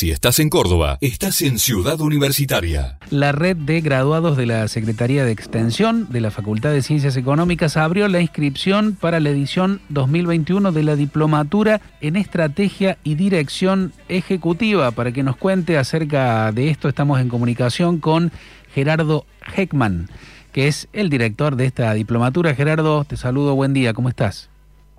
[0.00, 2.96] Si estás en Córdoba, estás en Ciudad Universitaria.
[3.10, 7.76] La red de graduados de la Secretaría de Extensión de la Facultad de Ciencias Económicas
[7.76, 14.90] abrió la inscripción para la edición 2021 de la Diplomatura en Estrategia y Dirección Ejecutiva.
[14.92, 18.32] Para que nos cuente acerca de esto, estamos en comunicación con
[18.74, 20.08] Gerardo Heckman,
[20.52, 22.54] que es el director de esta diplomatura.
[22.54, 24.49] Gerardo, te saludo, buen día, ¿cómo estás?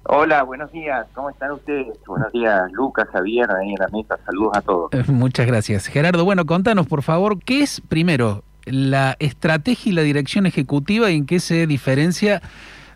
[0.04, 1.06] Hola, buenos días.
[1.14, 1.88] ¿Cómo están ustedes?
[2.08, 4.18] Buenos días, Lucas, Javier, ahí en la mesa.
[4.26, 4.94] Saludos a todos.
[4.94, 5.88] Eh, muchas gracias.
[5.88, 11.18] Gerardo, bueno, contanos, por favor, ¿qué es primero la estrategia y la dirección ejecutiva y
[11.18, 12.42] en qué se diferencia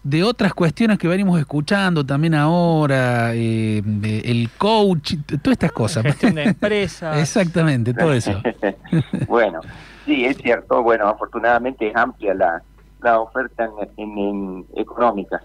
[0.04, 3.82] de otras cuestiones que venimos escuchando también ahora, eh,
[4.24, 6.04] el coach, todas estas cosas?
[6.04, 7.20] Gestión de empresa.
[7.20, 8.42] Exactamente, todo eso.
[9.28, 9.62] bueno,
[10.06, 10.82] sí, es cierto.
[10.82, 12.64] Bueno, afortunadamente es amplia la,
[13.02, 15.44] la oferta en económica.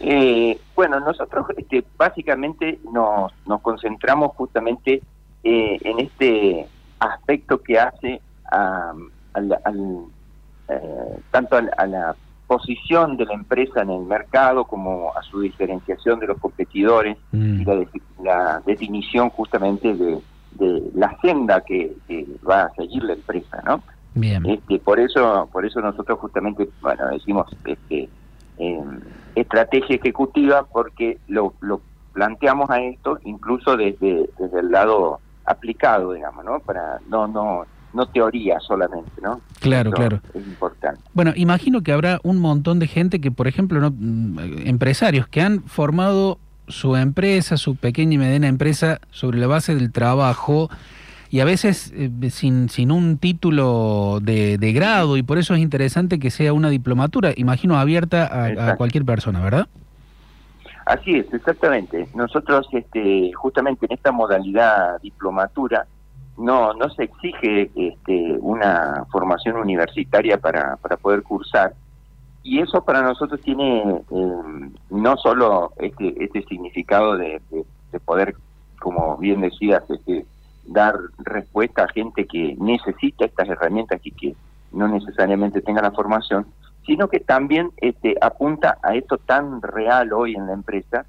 [0.00, 5.02] Eh, bueno, nosotros este, básicamente nos, nos concentramos justamente
[5.42, 6.66] eh, en este
[6.98, 8.20] aspecto que hace
[8.50, 9.10] al,
[10.68, 16.20] eh, tanto a, la posición de la empresa en el mercado como a su diferenciación
[16.20, 17.64] de los competidores y mm.
[18.22, 20.20] la, definición justamente de,
[20.94, 21.94] la senda que,
[22.48, 23.82] va a seguir la empresa, ¿no?
[24.14, 24.46] Bien.
[24.46, 28.08] Este, por eso, por eso nosotros justamente, bueno, decimos, este,
[28.58, 28.80] eh,
[29.34, 31.80] estrategia ejecutiva porque lo, lo
[32.12, 36.60] planteamos a esto incluso desde, desde el lado aplicado, digamos, ¿no?
[36.60, 39.40] Para no no no teoría solamente, ¿no?
[39.60, 40.20] Claro, claro.
[40.34, 41.00] Es importante.
[41.14, 43.90] Bueno, imagino que habrá un montón de gente que, por ejemplo, ¿no?
[43.90, 49.74] Mm, empresarios que han formado su empresa, su pequeña y mediana empresa sobre la base
[49.74, 50.68] del trabajo
[51.30, 55.60] y a veces eh, sin, sin un título de, de, grado y por eso es
[55.60, 59.68] interesante que sea una diplomatura, imagino abierta a, cualquier persona, ¿verdad?
[60.84, 62.08] Así es, exactamente.
[62.14, 65.86] Nosotros este, justamente en esta modalidad diplomatura
[66.38, 71.72] no no se exige este, una formación universitaria para, para poder cursar
[72.46, 78.36] y eso para nosotros tiene eh, no solo este, este significado de, de, poder,
[78.78, 80.24] como bien decías, este,
[80.66, 84.34] dar respuesta a gente que necesita estas herramientas y que
[84.72, 86.46] no necesariamente tenga la formación,
[86.84, 91.04] sino que también este, apunta a esto tan real hoy en la empresa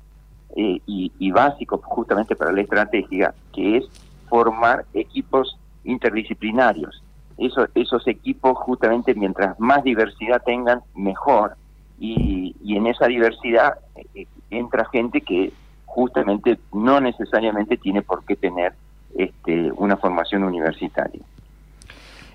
[0.56, 3.86] eh, y, básico justamente para la estrategia, que es
[4.28, 7.04] formar equipos interdisciplinarios.
[7.38, 11.56] Eso, esos equipos justamente mientras más diversidad tengan, mejor.
[12.00, 13.76] Y, en esa diversidad
[14.16, 15.52] eh, entra gente que
[15.86, 18.74] justamente no necesariamente tiene por qué tener
[19.18, 21.22] este, una formación universitaria.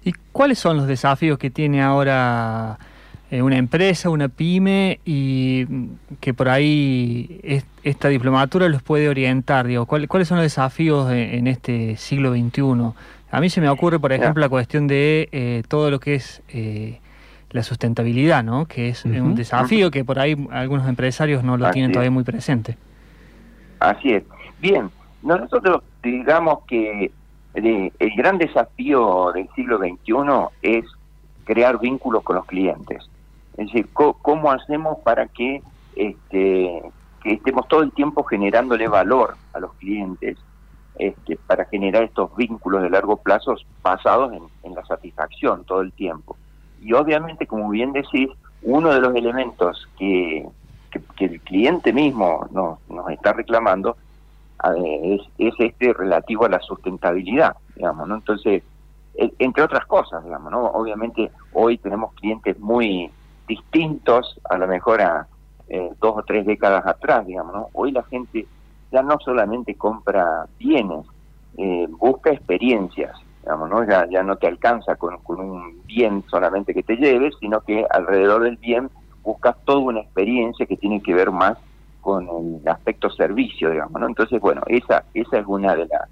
[0.05, 2.79] ¿Y cuáles son los desafíos que tiene ahora
[3.31, 5.67] eh, una empresa, una pyme y
[6.21, 7.41] que por ahí
[7.85, 9.69] esta diplomatura los puede orientar?
[9.69, 12.63] Digo, ¿Cuáles son los desafíos en, este siglo XXI?
[13.31, 16.43] A mí se me ocurre, por ejemplo, la cuestión de eh, todo lo que es
[16.49, 16.99] eh,
[17.51, 18.67] la sustentabilidad, ¿no?
[18.67, 22.77] que es un desafío que por ahí algunos empresarios no lo tienen todavía muy presente.
[23.79, 24.25] Así es.
[24.61, 24.91] Bien,
[25.23, 27.11] nosotros digamos que
[27.55, 30.85] el, gran desafío del siglo XXI es
[31.45, 33.09] crear vínculos con los clientes.
[33.57, 35.63] Es decir, ¿cómo hacemos para que,
[35.95, 36.83] este,
[37.23, 40.39] que estemos todo el tiempo generándole valor a los clientes
[40.99, 46.37] este, para generar estos vínculos de largo plazo basados en, la satisfacción todo el tiempo?
[46.81, 48.31] Y obviamente, como bien decís,
[48.63, 50.47] uno de los elementos que,
[51.19, 53.97] el cliente mismo nos está reclamando
[54.77, 58.15] es, es este relativo a la sustentabilidad, digamos, ¿no?
[58.17, 58.63] Entonces,
[59.15, 60.67] entre otras cosas, digamos, ¿no?
[60.67, 63.11] Obviamente hoy tenemos clientes muy
[63.47, 65.27] distintos a lo mejor a
[65.69, 67.69] eh, dos o tres décadas atrás, digamos, ¿no?
[67.73, 68.47] Hoy la gente
[68.91, 71.07] ya no solamente compra bienes,
[71.59, 73.85] eh, busca experiencias, digamos, ¿no?
[73.85, 77.85] Ya, ya no te alcanza con, con un bien solamente que te lleves, sino que
[77.91, 78.91] alrededor del bien
[79.23, 81.59] buscas toda una experiencia que tiene que ver más
[82.03, 84.09] con el aspecto servicio, digamos, ¿no?
[84.09, 86.09] Entonces, bueno, esa esa es una de, las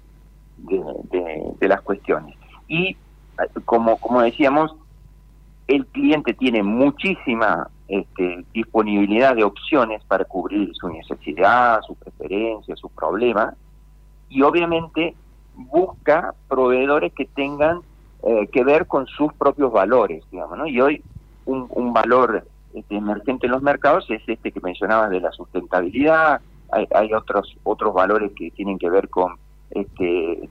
[1.59, 2.35] de, las cuestiones.
[2.67, 2.95] Y
[3.65, 4.73] como, como decíamos,
[5.67, 12.89] el cliente tiene muchísima este, disponibilidad de opciones para cubrir su necesidad, su preferencia, su
[12.89, 13.53] problema,
[14.29, 15.13] y obviamente
[15.55, 17.81] busca proveedores que tengan
[18.23, 20.67] eh, que ver con sus propios valores, digamos, ¿no?
[20.67, 21.03] Y hoy
[21.45, 26.41] un, un valor este, emergente en los mercados es este que mencionabas de la sustentabilidad,
[26.71, 29.35] hay, hay otros otros valores que tienen que ver con
[29.71, 30.49] este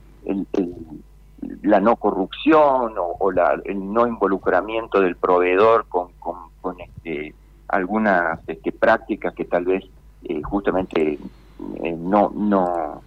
[1.63, 7.33] la no corrupción o, la, el no involucramiento del proveedor con, con, este,
[7.67, 9.83] algunas este, prácticas que tal vez
[10.23, 11.17] eh, justamente
[11.83, 13.01] eh, no no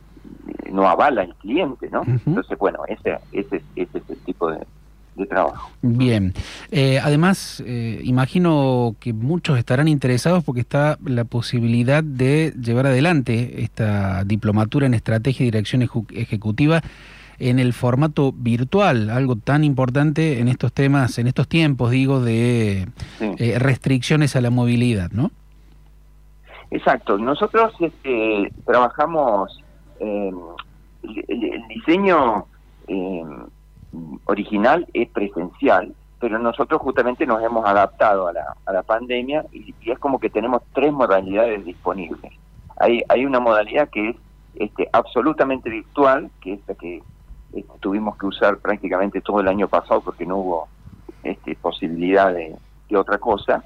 [0.73, 2.03] no avala el cliente, ¿no?
[2.05, 4.67] Entonces, bueno, ese, ese, ese es el tipo de,
[5.17, 5.71] de trabajo.
[5.83, 6.33] Bien.
[6.71, 13.63] Eh, además, eh, imagino que muchos estarán interesados porque está la posibilidad de llevar adelante
[13.63, 15.83] esta diplomatura en estrategia y dirección
[16.13, 16.83] ejecutiva
[17.39, 22.87] en el formato virtual, algo tan importante en estos temas, en estos tiempos, digo, de
[23.19, 23.27] Sí.
[23.39, 25.31] eh, restricciones a la movilidad, ¿no?
[26.71, 27.19] Exacto.
[27.19, 29.63] Nosotros este, trabajamos
[30.01, 30.35] el,
[31.29, 32.47] el- el diseño
[32.89, 33.23] eh,
[34.25, 39.75] original es presencial, pero nosotros justamente nos hemos adaptado a la, a la pandemia y,
[39.85, 42.33] es como que tenemos tres modalidades disponibles.
[42.79, 44.17] Hay, hay una modalidad que es
[44.55, 47.03] este, absolutamente virtual, que es la que
[47.53, 50.69] este, tuvimos que usar prácticamente todo el año pasado porque no hubo
[51.23, 52.57] este, posibilidad de,
[52.89, 53.63] de otra cosa.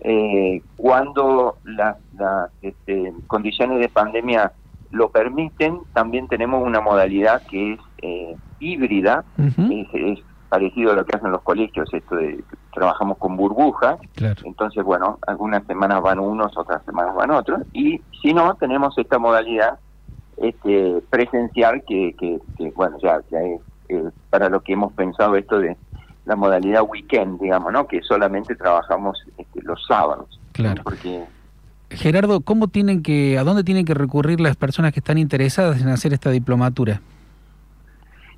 [0.00, 4.52] Eh, cuando las, las este, condiciones de pandemia
[4.90, 10.18] lo permiten, también tenemos una modalidad que es eh, híbrida, es, es
[10.48, 12.42] parecido a lo que hacen los colegios, esto de
[12.74, 14.42] trabajamos con burbujas, Claro.
[14.44, 19.18] entonces bueno, algunas semanas van unos, otras semanas van otros, y si no, tenemos esta
[19.18, 19.78] modalidad
[20.36, 25.36] este, presencial que, que, que, bueno, ya, ya es eh, para lo que hemos pensado
[25.36, 25.76] esto de
[26.24, 27.86] la modalidad weekend, digamos, ¿no?
[27.86, 30.38] Que solamente trabajamos este, los sábados.
[30.52, 30.82] Claro.
[30.84, 31.24] Porque
[31.90, 35.88] Gerardo, ¿cómo tienen que, a dónde tienen que recurrir las personas que están interesadas en
[35.88, 37.00] hacer esta diplomatura?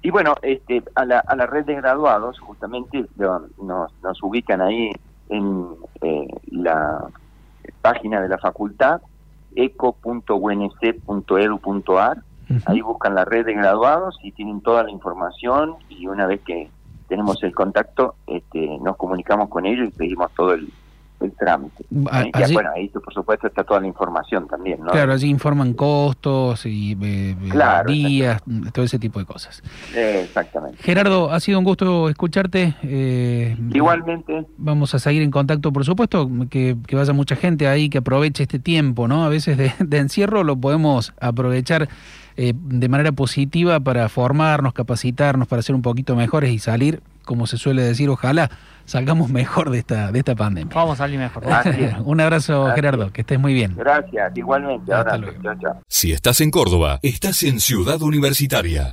[0.04, 4.60] Y bueno, este, a, la, a la red de graduados, justamente lo- nos, nos ubican
[4.60, 4.92] ahí
[5.30, 5.66] en
[6.02, 7.08] eh, la
[7.80, 9.00] página de la facultad,
[10.94, 12.18] eco.unc.edu.ar.
[12.66, 16.70] Ahí buscan la red de graduados y tienen toda la información y una vez que
[17.08, 20.68] tenemos el contacto, este, nos comunicamos con ellos y pedimos todo el,
[21.20, 21.84] el trámite.
[22.10, 24.90] A- Eh, ya, allí- bueno, ahí por supuesto está toda la información también, ¿no?
[24.90, 26.96] Claro, allí informan costos y eh,
[27.40, 29.62] eh, Claro, días, todo ese tipo de cosas.
[29.94, 30.78] Eh, exactamente.
[30.82, 32.74] Gerardo, ha sido un gusto escucharte.
[32.82, 37.88] eh, Igualmente, Vamos a seguir en contacto, por supuesto, que, que vaya mucha gente ahí,
[37.88, 39.24] que aproveche este tiempo, ¿no?
[39.24, 41.88] A veces de, de encierro lo podemos aprovechar
[42.36, 47.46] eh, de manera positiva para formarnos, capacitarnos, para ser un poquito mejores y salir, como
[47.46, 48.50] se suele decir, ojalá
[48.84, 50.74] salgamos mejor de esta, de esta pandemia.
[50.74, 51.44] Vamos a salir mejor.
[51.44, 51.94] Es.
[52.04, 53.74] un abrazo, Gerardo, que estés muy bien.
[53.76, 54.92] gracias, igualmente.
[54.92, 55.18] Hasta Abrazo.
[55.22, 55.42] luego.
[55.42, 55.82] Chao, chao.
[55.88, 58.92] Si estás en Córdoba, estás en Ciudad Universitaria.